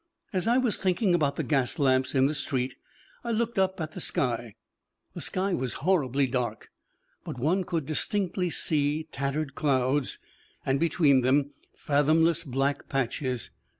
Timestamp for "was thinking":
0.57-1.13